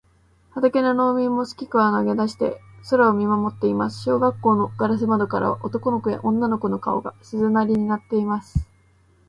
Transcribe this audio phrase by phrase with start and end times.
[0.55, 2.59] 畑の農民もすきくわを投げだして
[2.89, 4.01] 空を見まもっています。
[4.01, 8.67] 小学校のガラス窓からは、男の子や女の子の顔が、鈴なりになっています。